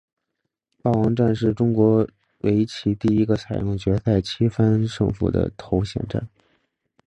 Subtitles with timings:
[0.81, 2.09] 霸王战是中国
[2.39, 6.27] 围棋第一个采用决赛七番胜负的头衔战。